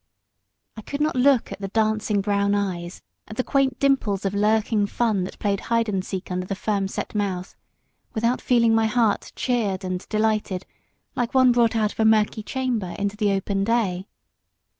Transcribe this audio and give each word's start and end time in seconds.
I 0.77 0.81
could 0.81 0.99
not 0.99 1.15
look 1.15 1.51
at 1.51 1.61
the 1.61 1.67
dancing 1.67 2.21
brown 2.21 2.55
eyes, 2.55 3.03
at 3.27 3.37
the 3.37 3.43
quaint 3.43 3.77
dimples 3.77 4.25
of 4.25 4.33
lurking 4.33 4.87
fun 4.87 5.25
that 5.25 5.37
played 5.37 5.59
hide 5.69 5.87
and 5.87 6.03
seek 6.03 6.31
under 6.31 6.47
the 6.47 6.55
firm 6.55 6.87
set 6.87 7.13
mouth, 7.13 7.55
without 8.15 8.41
feeling 8.41 8.73
my 8.73 8.87
heart 8.87 9.31
cheered 9.35 9.83
and 9.83 10.09
delighted, 10.09 10.65
like 11.15 11.35
one 11.35 11.51
brought 11.51 11.75
out 11.75 11.91
of 11.93 11.99
a 11.99 12.05
murky 12.05 12.41
chamber 12.41 12.95
into 12.97 13.15
the 13.15 13.31
open 13.31 13.63
day. 13.63 14.07